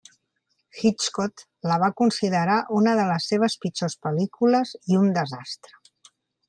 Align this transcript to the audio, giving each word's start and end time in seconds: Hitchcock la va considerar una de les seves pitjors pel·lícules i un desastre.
Hitchcock 0.77 1.43
la 1.71 1.77
va 1.83 1.91
considerar 2.01 2.57
una 2.81 2.97
de 3.03 3.07
les 3.13 3.29
seves 3.33 3.59
pitjors 3.67 4.01
pel·lícules 4.09 4.77
i 4.95 5.03
un 5.05 5.17
desastre. 5.21 5.81